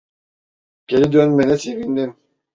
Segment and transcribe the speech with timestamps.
[0.87, 2.17] Geri dönmene sevindim.